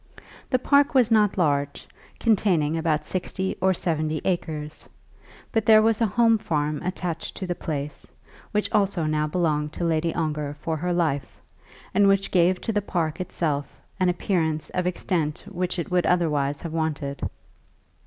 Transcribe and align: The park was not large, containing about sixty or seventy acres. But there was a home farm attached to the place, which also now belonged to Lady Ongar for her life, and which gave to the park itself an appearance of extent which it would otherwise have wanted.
The 0.49 0.57
park 0.57 0.95
was 0.95 1.11
not 1.11 1.37
large, 1.37 1.87
containing 2.19 2.75
about 2.75 3.05
sixty 3.05 3.55
or 3.61 3.71
seventy 3.71 4.19
acres. 4.25 4.89
But 5.51 5.67
there 5.67 5.83
was 5.83 6.01
a 6.01 6.07
home 6.07 6.39
farm 6.39 6.81
attached 6.83 7.35
to 7.37 7.45
the 7.45 7.53
place, 7.53 8.09
which 8.49 8.71
also 8.71 9.03
now 9.05 9.27
belonged 9.27 9.73
to 9.73 9.83
Lady 9.83 10.11
Ongar 10.15 10.55
for 10.55 10.75
her 10.75 10.91
life, 10.91 11.39
and 11.93 12.07
which 12.07 12.31
gave 12.31 12.59
to 12.61 12.73
the 12.73 12.81
park 12.81 13.21
itself 13.21 13.79
an 13.99 14.09
appearance 14.09 14.71
of 14.71 14.87
extent 14.87 15.43
which 15.47 15.77
it 15.77 15.91
would 15.91 16.07
otherwise 16.07 16.61
have 16.61 16.73
wanted. 16.73 17.21